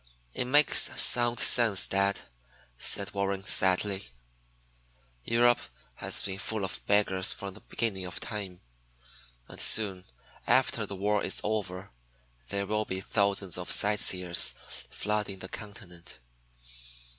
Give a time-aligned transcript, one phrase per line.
[0.33, 2.21] "It makes sound sense, dad,"
[2.75, 4.07] said Warren sadly.
[5.23, 5.59] "Europe
[5.97, 8.61] has been full of beggars from the beginning of time.
[9.47, 10.05] And soon,
[10.47, 11.91] after the war is over,
[12.49, 14.55] there will be thousands of sightseers
[14.89, 16.17] flooding the continent.